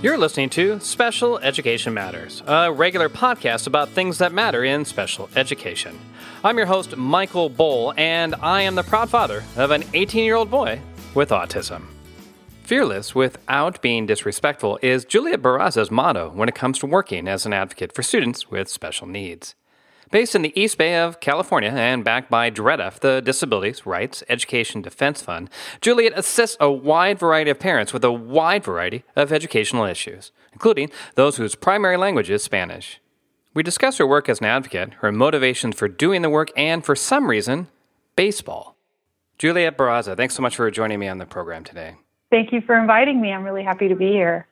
[0.00, 5.28] You're listening to Special Education Matters, a regular podcast about things that matter in special
[5.34, 5.98] education.
[6.44, 10.36] I'm your host, Michael Bohl, and I am the proud father of an 18 year
[10.36, 10.80] old boy
[11.16, 11.82] with autism.
[12.62, 17.52] Fearless without being disrespectful is Juliet Barraza's motto when it comes to working as an
[17.52, 19.56] advocate for students with special needs.
[20.10, 24.80] Based in the East Bay of California and backed by DREDF, the Disabilities Rights Education
[24.80, 25.50] Defense Fund,
[25.82, 30.90] Juliet assists a wide variety of parents with a wide variety of educational issues, including
[31.14, 33.00] those whose primary language is Spanish.
[33.52, 36.96] We discuss her work as an advocate, her motivations for doing the work, and for
[36.96, 37.68] some reason,
[38.16, 38.76] baseball.
[39.36, 41.96] Juliet Barraza, thanks so much for joining me on the program today.
[42.30, 43.30] Thank you for inviting me.
[43.32, 44.46] I'm really happy to be here.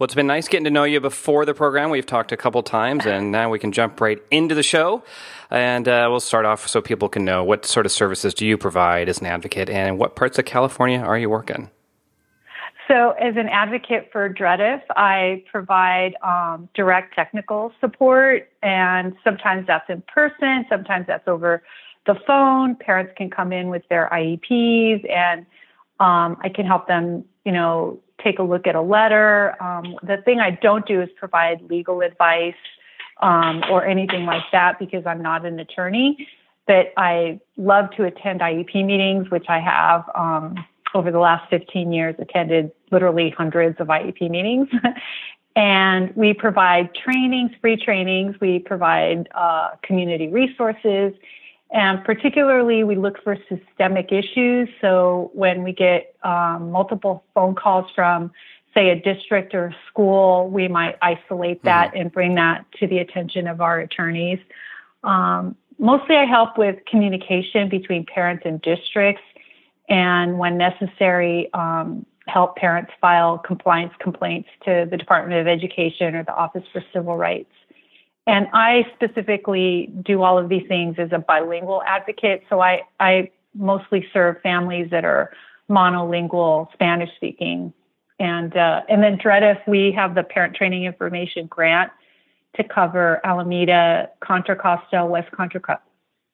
[0.00, 1.90] Well, it's been nice getting to know you before the program.
[1.90, 5.04] We've talked a couple times, and now we can jump right into the show.
[5.50, 8.56] And uh, we'll start off so people can know what sort of services do you
[8.56, 11.68] provide as an advocate, and what parts of California are you working?
[12.88, 19.90] So, as an advocate for DREDF, I provide um, direct technical support, and sometimes that's
[19.90, 21.62] in person, sometimes that's over
[22.06, 22.74] the phone.
[22.74, 25.44] Parents can come in with their IEPs, and
[26.00, 29.54] um, I can help them, you know, take a look at a letter.
[29.62, 32.54] Um, the thing I don't do is provide legal advice
[33.22, 36.26] um, or anything like that because I'm not an attorney.
[36.66, 40.54] But I love to attend IEP meetings, which I have um,
[40.94, 44.68] over the last 15 years, attended literally hundreds of IEP meetings.
[45.56, 48.36] and we provide trainings, free trainings.
[48.40, 51.12] We provide uh, community resources
[51.72, 54.68] and particularly, we look for systemic issues.
[54.80, 58.32] So when we get um, multiple phone calls from,
[58.74, 62.00] say, a district or a school, we might isolate that mm-hmm.
[62.00, 64.40] and bring that to the attention of our attorneys.
[65.04, 69.22] Um, mostly, I help with communication between parents and districts,
[69.88, 76.24] and when necessary, um, help parents file compliance complaints to the Department of Education or
[76.24, 77.52] the Office for Civil Rights.
[78.26, 82.42] And I specifically do all of these things as a bilingual advocate.
[82.48, 85.32] So I, I mostly serve families that are
[85.68, 87.72] monolingual Spanish speaking.
[88.18, 91.90] And, uh, and then DREDF, we have the parent training information grant
[92.56, 95.82] to cover Alameda, Contra Costa, West Contra Costa,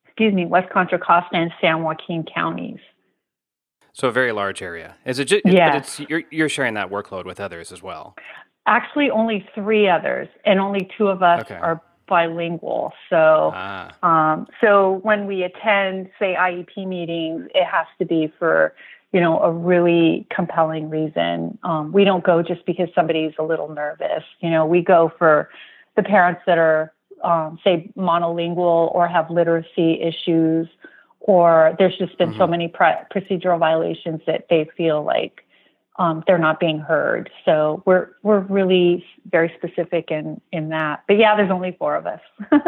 [0.07, 2.81] excuse me, West Contra Costa and San Joaquin counties.
[3.93, 4.97] So a very large area.
[5.07, 5.71] Is it just, yeah.
[5.71, 8.15] but it's, you're, you're sharing that workload with others as well.
[8.67, 11.55] Actually, only three others, and only two of us okay.
[11.55, 12.93] are bilingual.
[13.11, 13.91] So, ah.
[14.03, 18.75] um, so when we attend, say, IEP meetings, it has to be for
[19.13, 21.59] you know a really compelling reason.
[21.63, 24.25] Um, we don't go just because somebody's a little nervous.
[24.41, 25.49] You know, we go for
[25.97, 26.93] the parents that are,
[27.25, 30.69] um, say, monolingual or have literacy issues,
[31.21, 32.39] or there's just been mm-hmm.
[32.39, 35.46] so many pre- procedural violations that they feel like
[35.99, 37.31] um, they're not being heard.
[37.45, 41.05] So we're we're really very specific in in that.
[41.09, 42.21] But yeah, there's only four of us.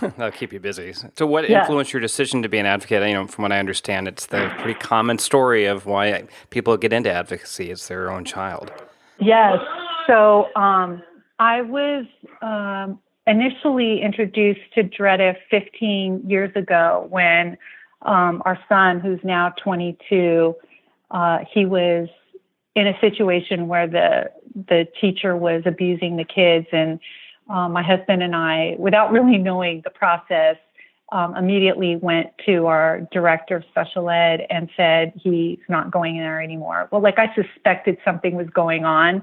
[0.00, 0.92] That'll keep you busy.
[1.14, 1.60] So, what yeah.
[1.60, 3.06] influenced your decision to be an advocate?
[3.08, 6.92] You know, from what I understand, it's the pretty common story of why people get
[6.92, 7.70] into advocacy.
[7.70, 8.72] It's their own child.
[9.20, 9.58] Yes.
[10.06, 11.02] So, um,
[11.38, 12.06] I was
[12.42, 17.56] um, initially introduced to DREDF 15 years ago when
[18.02, 20.54] um, our son, who's now 22,
[21.10, 22.08] uh, he was
[22.78, 24.30] in a situation where the
[24.68, 27.00] the teacher was abusing the kids and
[27.50, 30.56] um, my husband and I, without really knowing the process,
[31.10, 36.40] um, immediately went to our director of special ed and said he's not going there
[36.40, 36.88] anymore.
[36.92, 39.22] Well, like I suspected something was going on,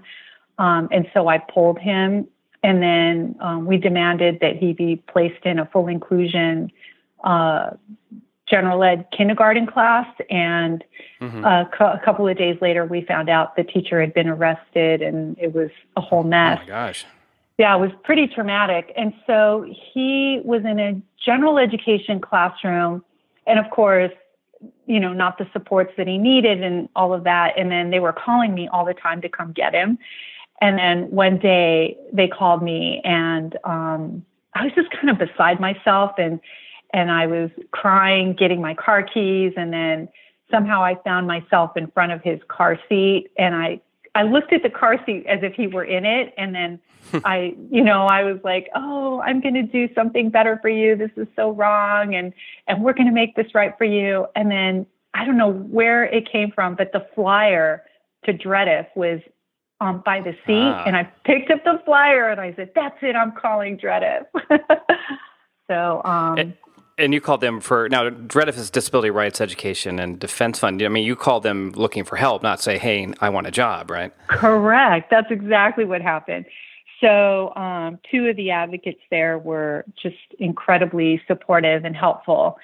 [0.57, 2.27] um, and so I pulled him,
[2.63, 6.71] and then um, we demanded that he be placed in a full inclusion
[7.23, 7.71] uh,
[8.55, 10.07] general ed kindergarten class.
[10.29, 10.83] And
[11.21, 11.43] mm-hmm.
[11.43, 15.37] uh, a couple of days later, we found out the teacher had been arrested and
[15.37, 16.59] it was a whole mess.
[16.61, 17.05] Oh my gosh.
[17.57, 18.93] Yeah, it was pretty traumatic.
[18.95, 23.03] And so he was in a general education classroom.
[23.45, 24.11] And of course,
[24.87, 27.57] you know, not the supports that he needed and all of that.
[27.57, 29.97] And then they were calling me all the time to come get him.
[30.61, 35.59] And then one day they called me and um, I was just kind of beside
[35.59, 36.11] myself.
[36.17, 36.39] And
[36.95, 40.07] and I was crying, getting my car keys, and then
[40.49, 43.81] somehow I found myself in front of his car seat, and I
[44.15, 46.79] I looked at the car seat as if he were in it, and then
[47.25, 50.95] I, you know, I was like, "Oh, I'm going to do something better for you.
[50.95, 52.31] This is so wrong, and
[52.65, 56.05] and we're going to make this right for you." And then I don't know where
[56.05, 57.83] it came from, but the flyer
[58.23, 59.19] to DREDF was
[59.81, 60.85] um, by the seat, ah.
[60.87, 63.17] and I picked up the flyer and I said, "That's it.
[63.17, 64.27] I'm calling DREDF."
[65.69, 66.01] so.
[66.05, 66.57] Um, it-
[66.97, 70.81] and you called them for now is Disability Rights Education and Defense Fund.
[70.81, 73.91] I mean, you called them looking for help, not say, "Hey, I want a job,"
[73.91, 74.11] right?
[74.27, 75.09] Correct.
[75.09, 76.45] That's exactly what happened.
[77.01, 82.57] So, um, two of the advocates there were just incredibly supportive and helpful,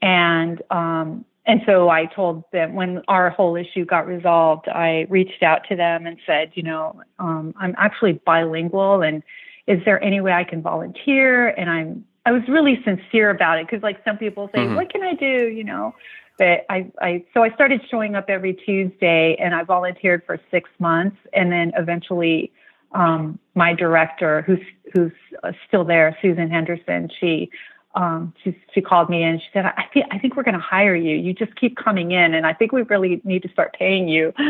[0.00, 5.42] and um, and so I told them when our whole issue got resolved, I reached
[5.42, 9.24] out to them and said, you know, um, I'm actually bilingual, and
[9.66, 11.48] is there any way I can volunteer?
[11.48, 14.76] And I'm I was really sincere about it because like some people say, mm-hmm.
[14.76, 15.48] what can I do?
[15.48, 15.94] You know,
[16.38, 20.70] but I, I so I started showing up every Tuesday, and I volunteered for six
[20.78, 22.52] months, and then eventually,
[22.92, 24.60] um, my director, who's
[24.92, 25.12] who's
[25.66, 27.50] still there, Susan Henderson, she
[27.94, 30.60] um, she she called me and she said, I think I think we're going to
[30.60, 31.16] hire you.
[31.16, 34.32] You just keep coming in, and I think we really need to start paying you.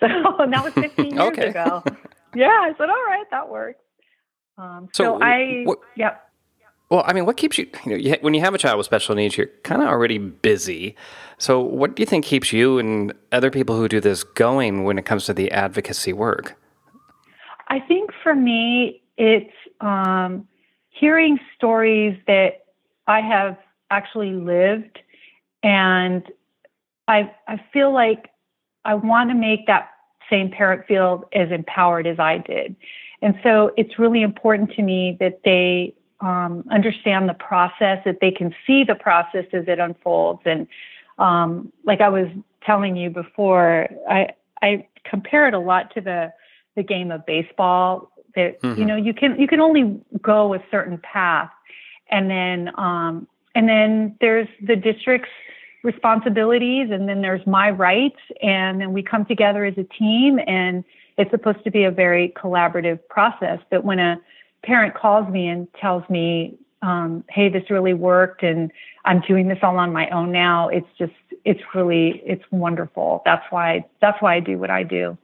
[0.00, 1.48] So that was 15 years okay.
[1.48, 1.84] ago.
[2.34, 3.80] Yeah, I said, all right, that works.
[4.56, 6.29] Um, so, so, I, what, yep.
[6.90, 9.14] Well, I mean, what keeps you, you know, when you have a child with special
[9.14, 10.96] needs, you're kind of already busy.
[11.38, 14.98] So, what do you think keeps you and other people who do this going when
[14.98, 16.60] it comes to the advocacy work?
[17.68, 20.48] I think for me, it's um,
[20.88, 22.64] hearing stories that
[23.06, 23.56] I have
[23.92, 24.98] actually lived,
[25.62, 26.24] and
[27.06, 28.30] I I feel like
[28.84, 29.90] I want to make that
[30.28, 32.74] same parent feel as empowered as I did,
[33.22, 38.30] and so it's really important to me that they um, understand the process, that they
[38.30, 40.42] can see the process as it unfolds.
[40.44, 40.66] And
[41.18, 42.28] um, like I was
[42.64, 44.28] telling you before, I
[44.62, 46.32] I compare it a lot to the
[46.76, 48.10] the game of baseball.
[48.34, 48.80] That mm-hmm.
[48.80, 51.50] you know you can you can only go a certain path,
[52.10, 55.30] and then um, and then there's the district's
[55.82, 60.84] responsibilities, and then there's my rights, and then we come together as a team, and
[61.16, 63.58] it's supposed to be a very collaborative process.
[63.70, 64.20] But when a
[64.64, 68.70] parent calls me and tells me, um, hey, this really worked and
[69.04, 71.12] I'm doing this all on my own now, it's just,
[71.44, 73.22] it's really, it's wonderful.
[73.24, 75.16] That's why, that's why I do what I do.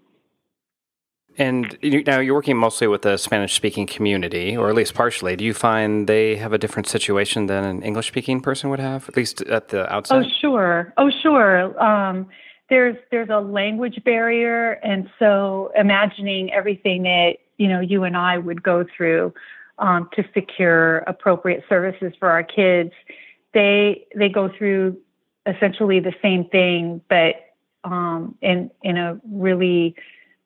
[1.38, 5.36] And now you're working mostly with the Spanish speaking community, or at least partially.
[5.36, 9.06] Do you find they have a different situation than an English speaking person would have,
[9.08, 10.24] at least at the outset?
[10.24, 10.94] Oh, sure.
[10.96, 11.78] Oh, sure.
[11.82, 12.28] Um,
[12.70, 18.38] there's there's a language barrier, and so imagining everything that you know you and I
[18.38, 19.32] would go through
[19.78, 22.92] um, to secure appropriate services for our kids,
[23.52, 24.96] they they go through
[25.46, 27.36] essentially the same thing, but
[27.84, 29.94] um, in in a really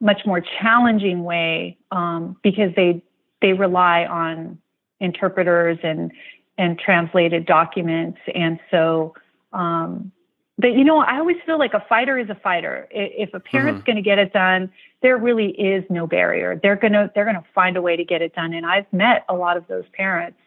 [0.01, 3.03] much more challenging way um, because they
[3.41, 4.59] they rely on
[5.01, 6.13] interpreters and
[6.59, 9.15] and translated documents, and so
[9.53, 10.13] um,
[10.61, 12.87] but you know, I always feel like a fighter is a fighter.
[12.91, 13.87] If a parent's mm-hmm.
[13.87, 14.71] going to get it done,
[15.03, 16.61] there really is no barrier.
[16.63, 18.53] They're gonna they're gonna find a way to get it done.
[18.53, 20.39] And I've met a lot of those parents.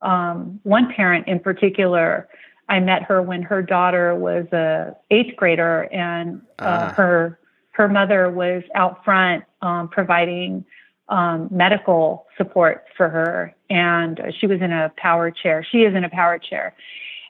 [0.00, 2.28] Um, one parent in particular,
[2.68, 6.94] I met her when her daughter was a eighth grader, and uh, uh.
[6.94, 7.38] her
[7.72, 10.64] her mother was out front um, providing
[11.08, 15.66] um, medical support for her, and she was in a power chair.
[15.70, 16.74] She is in a power chair,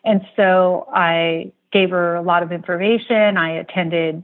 [0.05, 3.37] and so I gave her a lot of information.
[3.37, 4.23] I attended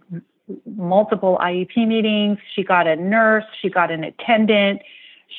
[0.67, 2.39] multiple IEP meetings.
[2.55, 4.83] She got a nurse, she got an attendant,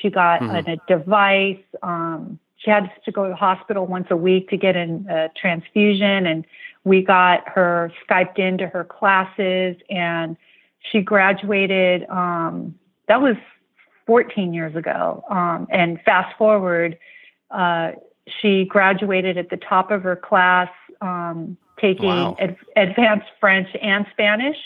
[0.01, 0.69] she got mm-hmm.
[0.69, 1.63] a device.
[1.81, 6.27] Um, she had to go to the hospital once a week to get a transfusion,
[6.27, 6.45] and
[6.83, 10.35] we got her Skyped into her classes, and
[10.91, 12.05] she graduated.
[12.09, 12.75] Um,
[13.07, 13.37] that was
[14.05, 15.23] 14 years ago.
[15.29, 16.97] Um, and fast forward,
[17.51, 17.91] uh,
[18.41, 20.69] she graduated at the top of her class
[21.01, 22.35] um, taking wow.
[22.39, 24.57] ad- advanced French and Spanish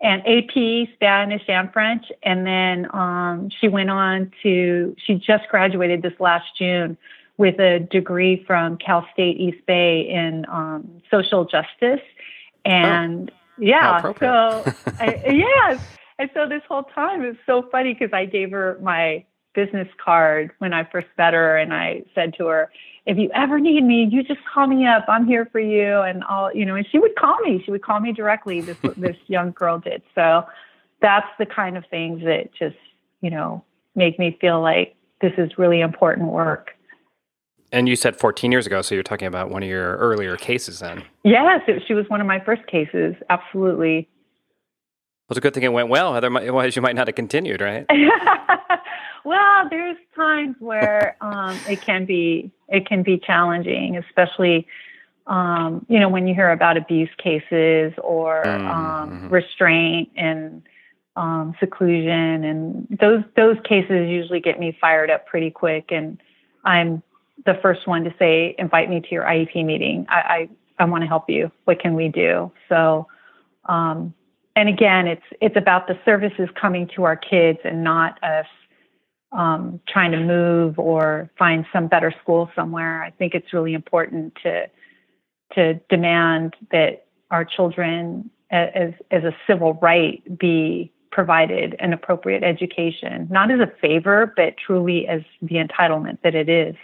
[0.00, 2.06] and AP, Spanish and French.
[2.22, 6.96] And then um, she went on to, she just graduated this last June
[7.36, 12.04] with a degree from Cal State East Bay in um, social justice.
[12.64, 15.82] And oh, yeah, so I, yes.
[16.18, 19.24] And so this whole time it was so funny because I gave her my
[19.54, 22.70] business card when I first met her and I said to her,
[23.08, 25.06] if you ever need me, you just call me up.
[25.08, 26.00] I'm here for you.
[26.02, 27.62] And I'll, you know, and she would call me.
[27.64, 28.60] She would call me directly.
[28.60, 30.02] This, this young girl did.
[30.14, 30.44] So
[31.00, 32.76] that's the kind of things that just,
[33.22, 33.64] you know,
[33.96, 36.72] make me feel like this is really important work.
[37.72, 40.80] And you said 14 years ago, so you're talking about one of your earlier cases
[40.80, 41.02] then?
[41.24, 43.14] Yes, it, she was one of my first cases.
[43.30, 44.06] Absolutely.
[45.28, 46.14] Well, it's a good thing it went well.
[46.14, 47.86] Otherwise, you might not have continued, right?
[49.24, 54.66] well, there's times where um, it can be it can be challenging, especially
[55.26, 58.66] um, you know when you hear about abuse cases or mm-hmm.
[58.66, 60.62] um, restraint and
[61.16, 66.20] um, seclusion, and those those cases usually get me fired up pretty quick, and
[66.64, 67.02] I'm
[67.44, 70.06] the first one to say, invite me to your IEP meeting.
[70.08, 70.48] I,
[70.78, 71.50] I, I want to help you.
[71.64, 72.50] What can we do?
[72.68, 73.06] So,
[73.66, 74.14] um,
[74.56, 78.46] and again, it's, it's about the services coming to our kids and not us
[79.32, 83.02] um, trying to move or find some better school somewhere.
[83.02, 84.66] I think it's really important to,
[85.54, 93.28] to demand that our children as, as a civil right be provided an appropriate education,
[93.30, 96.74] not as a favor, but truly as the entitlement that it is.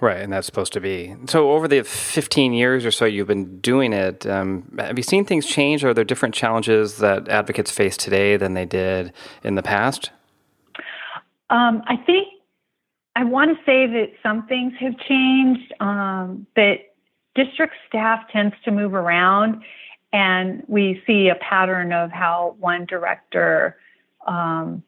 [0.00, 1.14] Right, and that's supposed to be.
[1.26, 5.24] So, over the 15 years or so you've been doing it, um, have you seen
[5.24, 5.84] things change?
[5.84, 9.12] Are there different challenges that advocates face today than they did
[9.44, 10.10] in the past?
[11.50, 12.28] Um, I think
[13.16, 16.94] I want to say that some things have changed, um, but
[17.34, 19.62] district staff tends to move around
[20.12, 23.76] and we see a pattern of how one director
[24.26, 24.82] um,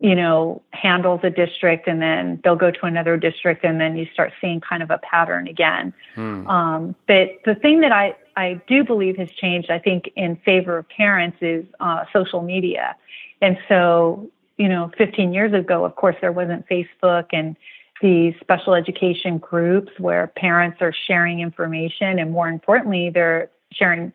[0.00, 4.06] you know handles a district and then they'll go to another district and then you
[4.12, 6.46] start seeing kind of a pattern again hmm.
[6.48, 10.78] um, but the thing that i i do believe has changed i think in favor
[10.78, 12.94] of parents is uh, social media
[13.40, 17.56] and so you know 15 years ago of course there wasn't facebook and
[18.02, 24.12] these special education groups where parents are sharing information and more importantly they're sharing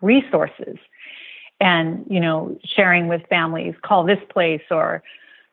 [0.00, 0.76] resources
[1.60, 5.02] and you know sharing with families call this place or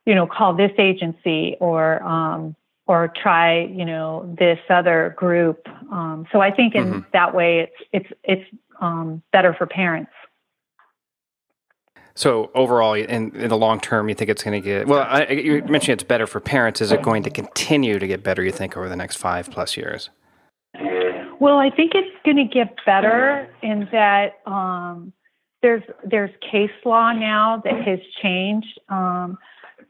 [0.06, 2.56] you know call this agency or um,
[2.88, 7.00] or try you know this other group um, so i think in mm-hmm.
[7.14, 10.12] that way it's it's it's um, better for parents
[12.20, 15.08] so overall, in, in the long term, you think it's going to get well?
[15.10, 16.82] I, you mentioned it's better for parents.
[16.82, 18.44] Is it going to continue to get better?
[18.44, 20.10] You think over the next five plus years?
[21.40, 25.14] Well, I think it's going to get better in that um,
[25.62, 29.38] there's there's case law now that has changed, um,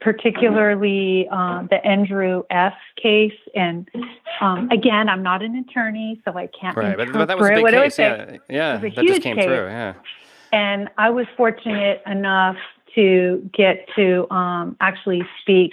[0.00, 2.74] particularly uh, the Andrew F.
[3.02, 3.32] case.
[3.56, 3.88] And
[4.40, 7.54] um, again, I'm not an attorney, so I can't right, interpret but, that was a
[7.54, 7.98] big case.
[7.98, 9.46] Yeah, yeah, that just came case.
[9.46, 9.66] through.
[9.66, 9.94] Yeah,
[10.52, 12.56] and I was fortunate enough
[12.94, 15.72] to get to um, actually speak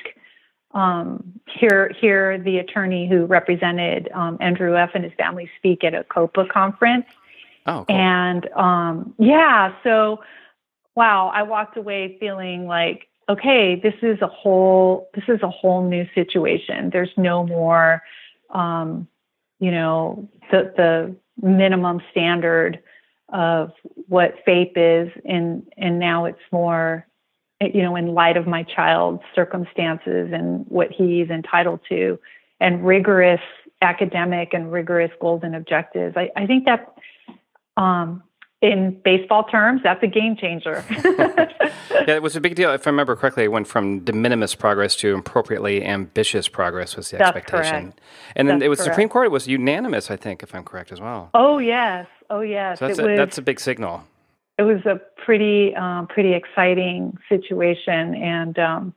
[0.73, 4.91] um, hear hear the attorney who represented um, Andrew F.
[4.93, 7.05] and his family speak at a COPAA conference.
[7.65, 7.95] Oh, cool.
[7.95, 10.21] And um, yeah, so
[10.95, 15.87] wow, I walked away feeling like, okay, this is a whole this is a whole
[15.87, 16.89] new situation.
[16.91, 18.03] There's no more,
[18.51, 19.07] um,
[19.59, 22.79] you know, the the minimum standard
[23.29, 23.71] of
[24.07, 27.07] what FAPE is, and and now it's more
[27.59, 32.19] you know, in light of my child's circumstances and what he's entitled to,
[32.59, 33.41] and rigorous
[33.81, 36.15] academic and rigorous goals and objectives.
[36.17, 36.93] I, I think that,
[37.75, 38.23] um,
[38.59, 40.83] in baseball terms, that's a game changer.
[41.91, 42.71] yeah, it was a big deal.
[42.73, 47.11] If I remember correctly, it went from de minimis progress to appropriately ambitious progress was
[47.11, 47.91] the that's expectation.
[47.91, 48.01] Correct.
[48.35, 48.93] And then that's it was correct.
[48.93, 49.27] Supreme Court.
[49.27, 51.29] It was unanimous, I think, if I'm correct as well.
[51.35, 52.79] Oh yes, oh yes.
[52.79, 54.03] So that's, it a, was, that's a big signal.
[54.57, 58.15] It was a pretty um, pretty exciting situation.
[58.15, 58.93] And um,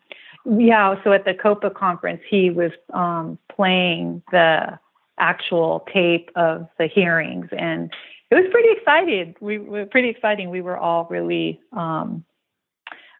[0.47, 4.79] yeah so at the COPAA conference he was um, playing the
[5.19, 7.49] actual tape of the hearings.
[7.57, 7.93] And
[8.31, 9.37] it was pretty excited.
[9.41, 10.51] We were pretty exciting.
[10.51, 12.25] We were all really um,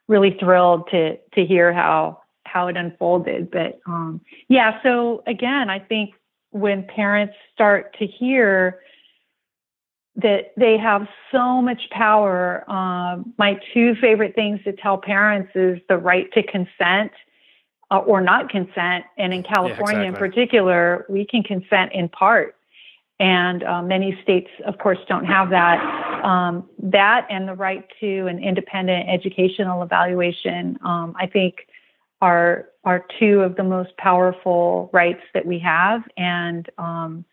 [0.07, 3.51] really thrilled to to hear how how it unfolded.
[3.51, 6.13] But um, yeah so again i think
[6.51, 8.81] when parents start to hear
[10.15, 12.69] that they have so much power.
[12.69, 17.11] Um, my two favorite things to tell parents is the right to consent
[17.91, 19.05] uh, or not consent.
[19.17, 20.25] And in California, yeah, exactly.
[20.25, 22.55] in particular, we can consent in part.
[23.19, 25.79] And uh, many states, of course, don't have that.
[26.25, 31.67] Um, that and the right to an independent educational evaluation, um, I think,
[32.21, 36.01] are are two of the most powerful rights that we have.
[36.17, 37.25] And um,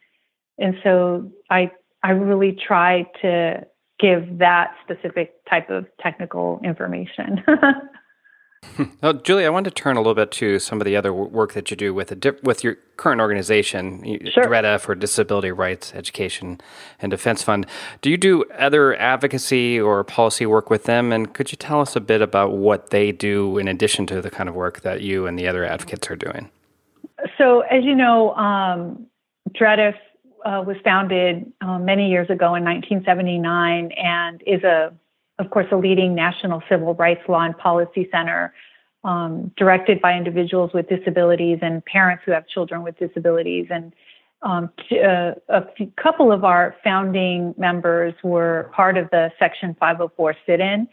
[0.59, 1.71] and so I
[2.03, 3.67] I really try to
[3.99, 7.43] give that specific type of technical information.
[9.03, 11.53] Well, Julie, I wanted to turn a little bit to some of the other work
[11.55, 14.03] that you do with a, with your current organization,
[14.33, 14.45] sure.
[14.45, 16.61] DREDF for Disability Rights Education
[17.01, 17.67] and Defense Fund.
[18.01, 21.13] Do you do other advocacy or policy work with them?
[21.13, 24.31] And could you tell us a bit about what they do in addition to the
[24.31, 26.51] kind of work that you and the other advocates are doing?
[27.37, 29.07] So, as you know, um,
[29.51, 29.95] DREDF
[30.45, 34.93] uh, was founded uh, many years ago in 1979 and is a,
[35.39, 38.53] of course, a leading national civil rights law and policy center
[39.05, 43.67] um, directed by individuals with disabilities and parents who have children with disabilities.
[43.71, 43.95] And
[44.43, 50.37] um, uh, a few, couple of our founding members were part of the Section 504
[50.47, 50.89] sit-in,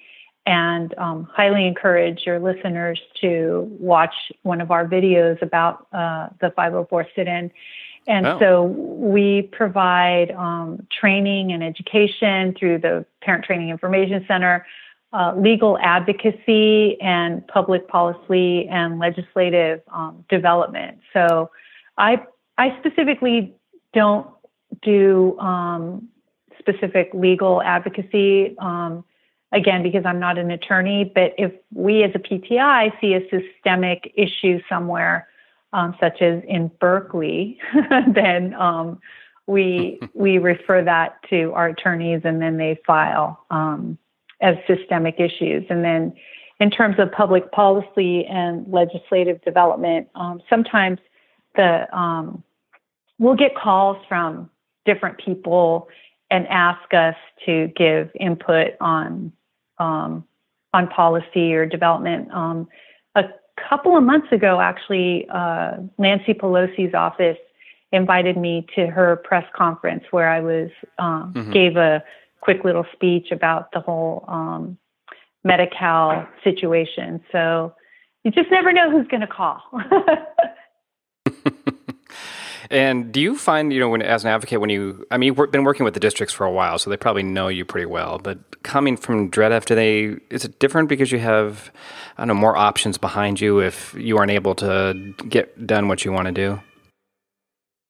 [0.47, 6.51] and um, highly encourage your listeners to watch one of our videos about uh, the
[6.55, 7.51] 504 sit-in.
[8.07, 8.39] And oh.
[8.39, 14.65] so we provide um, training and education through the Parent Training Information Center,
[15.11, 20.99] uh, legal advocacy, and public policy and legislative um, development.
[21.13, 21.49] So
[21.97, 22.23] I
[22.57, 23.55] I specifically
[23.93, 24.27] don't
[24.81, 26.09] do um,
[26.59, 28.55] specific legal advocacy.
[28.59, 29.03] Um,
[29.51, 34.11] again, because I'm not an attorney, but if we as a PTI see a systemic
[34.15, 35.27] issue somewhere,
[35.75, 37.59] um, such as in Berkeley,
[38.07, 38.99] then um,
[39.45, 43.97] we we refer that to our attorneys, and then they file um,
[44.41, 45.65] as systemic issues.
[45.69, 46.13] And then,
[46.61, 50.99] in terms of public policy and legislative development, um, sometimes
[51.57, 52.41] the um,
[53.19, 54.49] we'll get calls from
[54.85, 55.89] different people
[56.31, 57.15] and ask us
[57.45, 59.33] to give input on
[59.77, 60.23] um,
[60.73, 62.31] on policy or development.
[62.31, 62.69] Um,
[63.15, 63.23] a
[63.57, 67.37] couple of months ago, actually, uh, Nancy Pelosi's office
[67.91, 70.69] invited me to her press conference where I was
[70.99, 71.51] um, mm-hmm.
[71.51, 72.03] gave a
[72.41, 74.77] quick little speech about the whole um,
[75.43, 77.21] Medi-Cal situation.
[77.31, 77.73] So
[78.23, 79.61] you just never know who's going to call.
[82.69, 85.51] And do you find, you know, when as an advocate, when you, I mean, you've
[85.51, 88.19] been working with the districts for a while, so they probably know you pretty well.
[88.19, 90.17] But coming from DREDF, do they?
[90.29, 91.71] Is it different because you have,
[92.17, 96.05] I don't know, more options behind you if you aren't able to get done what
[96.05, 96.61] you want to do?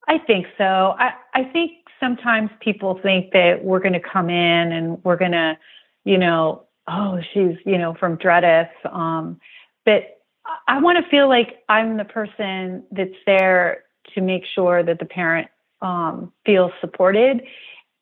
[0.08, 0.64] I think so.
[0.64, 5.32] I I think sometimes people think that we're going to come in and we're going
[5.32, 5.58] to,
[6.04, 8.70] you know, oh, she's, you know, from DREDF.
[8.92, 9.40] Um,
[9.86, 10.20] but
[10.68, 13.85] I want to feel like I'm the person that's there
[14.16, 15.48] to make sure that the parent
[15.82, 17.44] um, feels supported.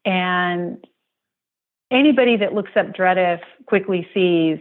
[0.05, 0.86] And
[1.91, 4.60] anybody that looks up DREDF quickly sees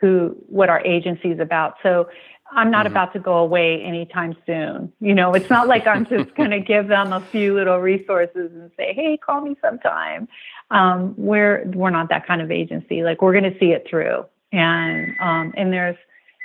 [0.00, 1.74] who what our agency is about.
[1.82, 2.08] So
[2.52, 2.92] I'm not mm-hmm.
[2.92, 4.92] about to go away anytime soon.
[5.00, 8.50] You know, it's not like I'm just going to give them a few little resources
[8.52, 10.28] and say, "Hey, call me sometime."
[10.70, 13.02] Um, we're we're not that kind of agency.
[13.02, 15.96] Like we're going to see it through, and um, and there's,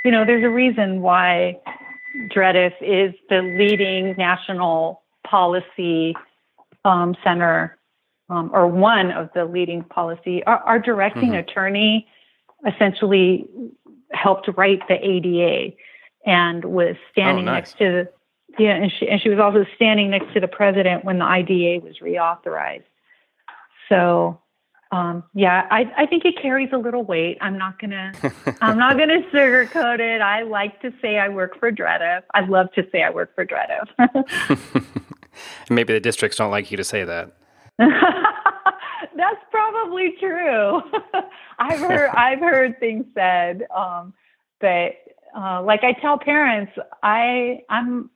[0.03, 1.59] you know, there's a reason why
[2.33, 6.15] DREDF is the leading national policy
[6.83, 7.77] um, center,
[8.29, 10.43] um, or one of the leading policy.
[10.45, 11.49] Our, our directing mm-hmm.
[11.49, 12.07] attorney
[12.65, 13.45] essentially
[14.11, 15.75] helped write the ADA
[16.25, 17.57] and was standing oh, nice.
[17.57, 18.09] next to the
[18.57, 21.81] yeah, and she and she was also standing next to the president when the IDEA
[21.81, 22.83] was reauthorized.
[23.89, 24.39] So
[24.91, 27.37] um, yeah, I, I think it carries a little weight.
[27.41, 28.13] I'm not gonna,
[28.61, 30.21] I'm not gonna sugarcoat it.
[30.21, 32.23] I like to say I work for DREDF.
[32.33, 34.85] I love to say I work for DREDF.
[35.69, 37.31] Maybe the districts don't like you to say that.
[37.77, 40.81] That's probably true.
[41.59, 44.13] I've heard, I've heard things said, um,
[44.61, 44.93] but
[45.35, 46.71] uh, like I tell parents,
[47.03, 48.09] I, I'm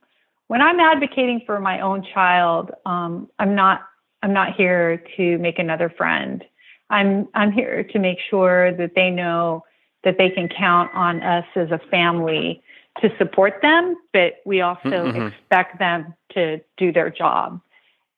[0.50, 3.82] when I'm advocating for my own child, um, I'm not,
[4.20, 6.44] I'm not here to make another friend.
[6.90, 9.64] I'm I'm here to make sure that they know
[10.04, 12.62] that they can count on us as a family
[13.00, 15.28] to support them, but we also mm-hmm.
[15.28, 17.60] expect them to do their job.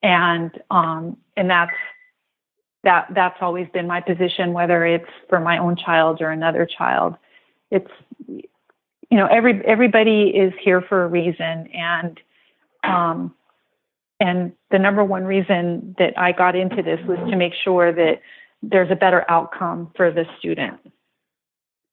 [0.02, 1.72] And um, and that's
[2.84, 7.16] that that's always been my position, whether it's for my own child or another child.
[7.70, 7.90] It's
[8.26, 8.48] you
[9.18, 12.20] know every everybody is here for a reason, and
[12.82, 13.34] um,
[14.18, 18.20] and the number one reason that I got into this was to make sure that
[18.62, 20.78] there's a better outcome for the student.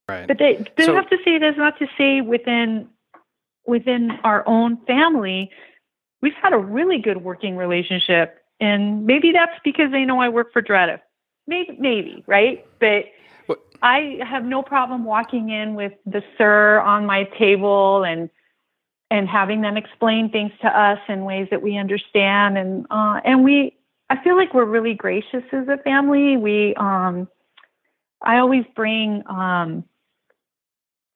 [0.07, 0.27] Right.
[0.27, 2.89] But they, they so, have to say that's not to say within
[3.65, 5.51] within our own family,
[6.21, 10.51] we've had a really good working relationship, and maybe that's because they know I work
[10.51, 10.99] for DREDF.
[11.45, 12.65] Maybe, maybe, right?
[12.79, 13.05] But
[13.45, 13.59] what?
[13.81, 18.29] I have no problem walking in with the sir on my table and
[19.11, 23.43] and having them explain things to us in ways that we understand, and uh, and
[23.43, 23.75] we
[24.09, 26.35] I feel like we're really gracious as a family.
[26.37, 27.27] We, um,
[28.21, 29.83] I always bring um,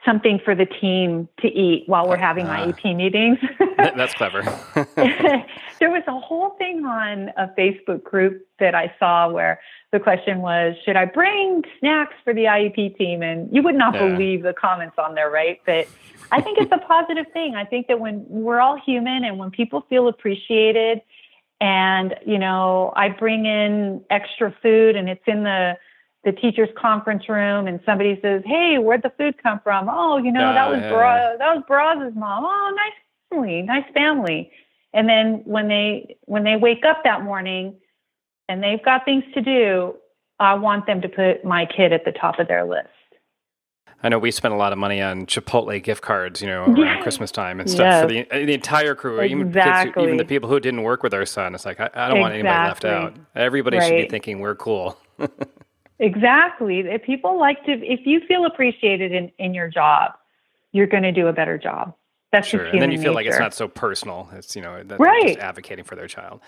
[0.06, 3.40] something for the team to eat while we're having uh, IEP meetings.
[3.78, 4.42] that's clever.
[4.96, 9.60] there was a whole thing on a Facebook group that I saw where
[9.92, 13.22] the question was, should I bring snacks for the IEP team?
[13.22, 14.10] And you would not yeah.
[14.10, 15.62] believe the comments on there, right?
[15.66, 15.88] But
[16.32, 17.56] I think it's a positive thing.
[17.56, 21.02] I think that when we're all human and when people feel appreciated
[21.64, 25.74] and you know i bring in extra food and it's in the
[26.26, 29.88] the teachers conference room and somebody says hey where'd the food come from?
[29.90, 30.90] Oh you know uh, that was yeah.
[30.90, 32.44] Bra- that was Braz's mom.
[32.46, 32.94] Oh nice
[33.30, 34.52] family nice family.
[34.94, 37.76] And then when they when they wake up that morning
[38.50, 39.96] and they've got things to do
[40.40, 42.90] i want them to put my kid at the top of their list
[44.04, 47.02] I know we spent a lot of money on Chipotle gift cards, you know, around
[47.04, 48.02] Christmas time and stuff yes.
[48.02, 50.04] for the the entire crew, exactly.
[50.04, 51.56] even even the people who didn't work with our son.
[51.56, 52.22] It's like I, I don't exactly.
[52.22, 53.16] want anybody left out.
[53.36, 53.88] Everybody right.
[53.88, 54.98] should be thinking we're cool.
[56.00, 56.80] exactly.
[56.82, 60.12] If people like to, if you feel appreciated in in your job,
[60.74, 61.96] you're going to do a better job.
[62.34, 62.66] That's sure.
[62.66, 63.16] and then you feel nature.
[63.16, 64.28] like it's not so personal.
[64.34, 65.28] It's you know that right.
[65.28, 66.42] just advocating for their child.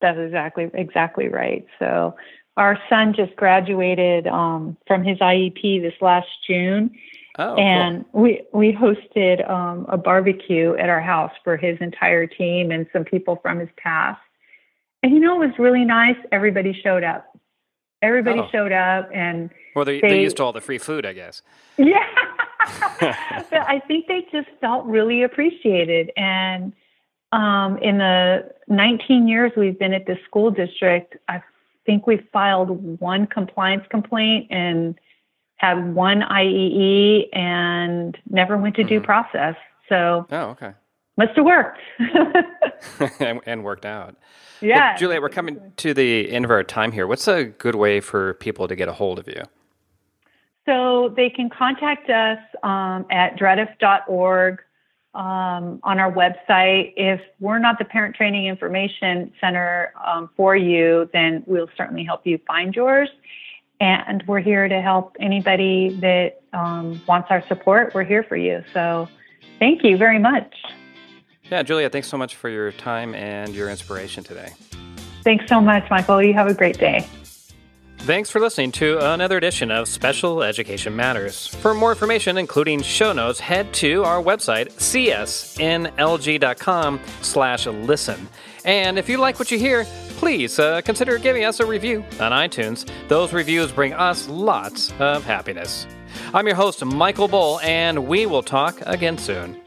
[0.00, 1.64] That's exactly exactly right.
[1.78, 2.16] So
[2.58, 6.90] our son just graduated um, from his IEP this last June.
[7.38, 8.22] Oh, and cool.
[8.22, 13.04] we we hosted um, a barbecue at our house for his entire team and some
[13.04, 14.20] people from his past.
[15.04, 16.16] And you know, it was really nice.
[16.32, 17.26] Everybody showed up.
[18.02, 18.48] Everybody oh.
[18.50, 21.42] showed up, and well, they, they, they used all the free food, I guess.
[21.78, 22.04] Yeah,
[23.00, 26.10] but I think they just felt really appreciated.
[26.16, 26.72] And
[27.30, 31.42] um, in the 19 years we've been at this school district, I've
[31.88, 34.94] think we filed one compliance complaint and
[35.56, 38.88] had one IEE and never went to mm-hmm.
[38.90, 39.54] due process.
[39.88, 40.72] So, oh, okay,
[41.16, 44.16] must have worked and, and, worked out.
[44.60, 47.06] Yeah, well, Juliet, we're coming to the end of our time here.
[47.06, 49.42] What's a good way for people to get a hold of you?
[50.66, 54.58] So they can contact us um, at dredf.org
[55.14, 56.92] um, on our website.
[56.96, 62.26] If we're not the Parent Training Information Center um, for you, then we'll certainly help
[62.26, 63.08] you find yours.
[63.80, 67.94] And we're here to help anybody that um, wants our support.
[67.94, 68.64] We're here for you.
[68.74, 69.08] So
[69.58, 70.54] thank you very much.
[71.50, 74.52] Yeah, Julia, thanks so much for your time and your inspiration today.
[75.24, 76.22] Thanks so much, Michael.
[76.22, 77.06] You have a great day.
[78.02, 81.46] Thanks for listening to another edition of Special Education Matters.
[81.46, 85.60] For more information, including show notes, head to our website, csnlg.com
[87.20, 88.28] slash listen.
[88.64, 89.84] And if you like what you hear,
[90.16, 92.88] please uh, consider giving us a review on iTunes.
[93.08, 95.86] Those reviews bring us lots of happiness.
[96.32, 99.60] I'm your host, Michael Bohl, and we will talk again soon.